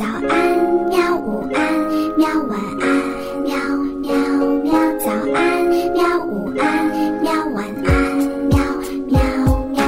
[0.00, 1.14] 早安，喵！
[1.14, 1.60] 午安，
[2.16, 2.26] 喵！
[2.48, 2.88] 晚安，
[3.42, 3.52] 喵
[4.00, 4.16] 喵
[4.62, 4.72] 喵！
[4.98, 6.24] 早安，喵！
[6.24, 6.88] 午安，
[7.20, 7.30] 喵！
[7.50, 8.16] 晚安，
[8.48, 8.56] 喵
[9.04, 9.20] 喵
[9.66, 9.84] 喵！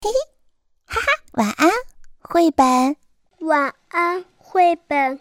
[0.00, 0.08] 嘿嘿，
[0.86, 1.68] 哈哈，晚安，
[2.20, 2.94] 绘本。
[3.40, 5.18] 晚安，绘本。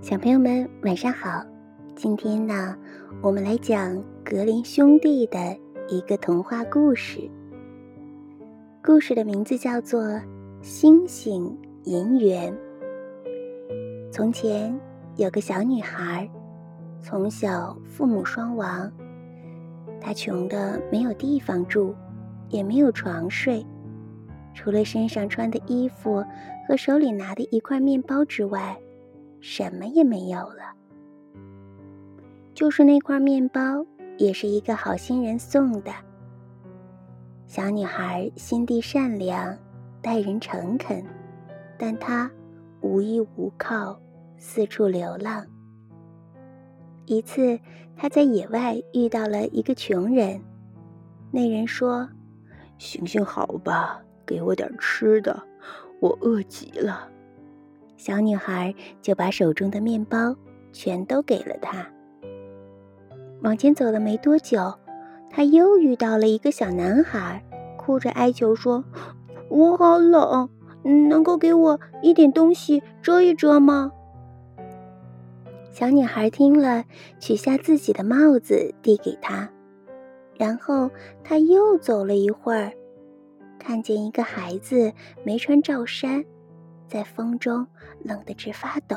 [0.00, 1.44] 小朋友们，晚上好！
[1.94, 2.74] 今天呢，
[3.22, 5.54] 我们来讲格林兄弟的
[5.90, 7.30] 一个童话故事。
[8.86, 10.04] 故事的名字叫做
[10.62, 12.54] 《星星银元》。
[14.12, 14.78] 从前
[15.16, 16.30] 有个小女孩，
[17.02, 18.88] 从小父母双亡，
[20.00, 21.92] 她穷的没有地方住，
[22.48, 23.66] 也没有床睡，
[24.54, 26.24] 除了身上穿的衣服
[26.68, 28.78] 和手里拿的一块面包之外，
[29.40, 30.72] 什么也没有了。
[32.54, 33.84] 就是那块面包，
[34.16, 35.90] 也是一个好心人送的。
[37.56, 39.56] 小女孩心地善良，
[40.02, 41.02] 待人诚恳，
[41.78, 42.30] 但她
[42.82, 43.98] 无依无靠，
[44.36, 45.42] 四处流浪。
[47.06, 47.58] 一次，
[47.96, 50.38] 她在野外遇到了一个穷人。
[51.30, 52.06] 那人说
[52.76, 55.42] ：“行行好吧，给我点吃的，
[55.98, 57.08] 我饿极了。”
[57.96, 60.36] 小女孩就把手中的面包
[60.74, 61.90] 全都给了他。
[63.40, 64.70] 往前走了没多久。
[65.30, 67.42] 他又遇到了一个小男孩，
[67.76, 68.84] 哭着哀求说
[69.50, 70.48] ：“我好冷，
[70.82, 73.92] 能够给我一点东西遮一遮吗？”
[75.70, 76.84] 小女孩听了，
[77.20, 79.50] 取下自己的帽子递给他，
[80.38, 80.90] 然后
[81.22, 82.72] 他又走了一会儿，
[83.58, 84.92] 看见一个孩子
[85.22, 86.24] 没穿罩衫，
[86.88, 87.66] 在风中
[88.02, 88.96] 冷得直发抖。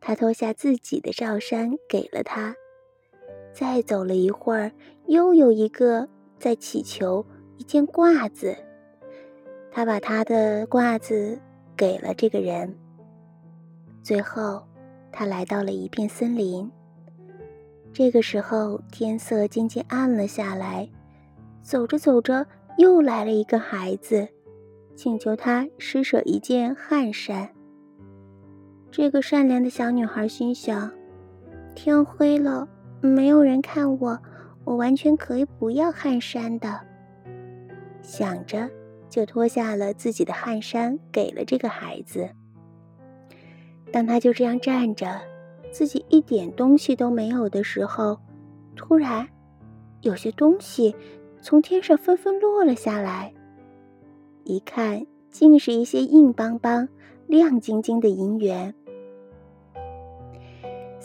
[0.00, 2.54] 他脱下自己的罩衫给了他。
[3.54, 4.72] 再走了一会儿，
[5.06, 6.08] 又有一个
[6.40, 7.24] 在祈求
[7.56, 8.56] 一件褂子。
[9.70, 11.38] 他把他的褂子
[11.76, 12.76] 给了这个人。
[14.02, 14.60] 最后，
[15.12, 16.68] 他来到了一片森林。
[17.92, 20.90] 这个时候，天色渐渐暗了下来。
[21.62, 22.44] 走着走着，
[22.76, 24.28] 又来了一个孩子，
[24.96, 27.48] 请求他施舍一件汗衫。
[28.90, 30.90] 这个善良的小女孩心想：
[31.76, 32.68] 天黑了。
[33.08, 34.18] 没有人看我，
[34.64, 36.80] 我完全可以不要汗衫的。
[38.00, 38.70] 想着，
[39.08, 42.30] 就脱下了自己的汗衫，给了这个孩子。
[43.92, 45.20] 当他就这样站着，
[45.70, 48.18] 自己一点东西都没有的时候，
[48.74, 49.28] 突然，
[50.00, 50.94] 有些东西
[51.42, 53.32] 从天上纷纷落了下来。
[54.44, 56.88] 一看，竟是一些硬邦邦、
[57.26, 58.74] 亮晶晶的银元。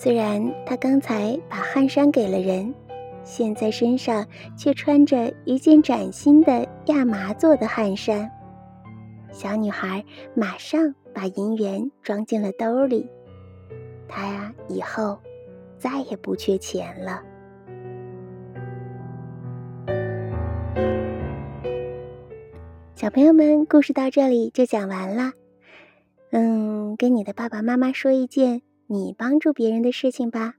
[0.02, 2.74] 虽然他刚才把汗衫给了人，
[3.22, 4.26] 现在身上
[4.58, 8.32] 却穿着一件崭新的亚麻做的汗衫。
[9.30, 10.02] 小女孩
[10.34, 13.10] 马上把银元装进了兜里，
[14.08, 15.20] 她呀，以后
[15.78, 17.22] 再也不缺钱了。
[22.96, 25.34] 小朋友们，故事到这里就讲完了。
[26.32, 28.62] 嗯，跟你的爸爸妈妈说一件。
[28.92, 30.56] 你帮助别人的事情吧，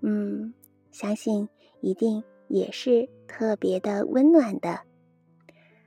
[0.00, 0.54] 嗯，
[0.90, 1.46] 相信
[1.82, 4.80] 一定也是特别的温暖的。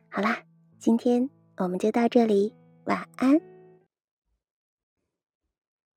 [0.07, 0.43] 好啦，
[0.77, 3.41] 今天我们就到这里，晚安。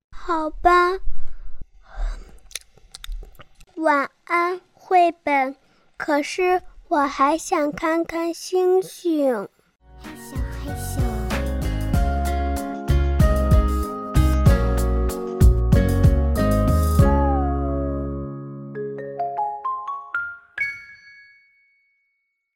[0.09, 0.99] 好吧，
[3.75, 5.55] 晚安，绘本。
[5.95, 9.47] 可是我还想看看星星。
[9.99, 11.02] 害羞害羞。